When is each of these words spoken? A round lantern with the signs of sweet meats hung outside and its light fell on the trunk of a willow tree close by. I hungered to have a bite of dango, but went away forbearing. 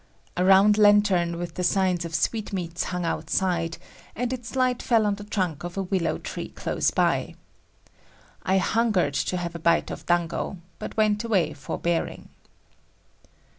A 0.35 0.43
round 0.43 0.79
lantern 0.79 1.37
with 1.37 1.53
the 1.53 1.63
signs 1.63 2.05
of 2.05 2.15
sweet 2.15 2.51
meats 2.51 2.85
hung 2.85 3.05
outside 3.05 3.77
and 4.15 4.33
its 4.33 4.55
light 4.55 4.81
fell 4.81 5.05
on 5.05 5.13
the 5.13 5.23
trunk 5.23 5.63
of 5.63 5.77
a 5.77 5.83
willow 5.83 6.17
tree 6.17 6.49
close 6.49 6.89
by. 6.89 7.35
I 8.41 8.57
hungered 8.57 9.13
to 9.13 9.37
have 9.37 9.53
a 9.53 9.59
bite 9.59 9.91
of 9.91 10.07
dango, 10.07 10.57
but 10.79 10.97
went 10.97 11.23
away 11.23 11.53
forbearing. 11.53 12.29